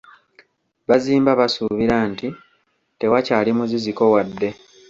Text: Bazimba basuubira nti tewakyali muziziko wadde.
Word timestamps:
Bazimba 0.89 1.31
basuubira 1.39 1.95
nti 2.11 2.27
tewakyali 2.99 3.51
muziziko 3.57 4.03
wadde. 4.13 4.49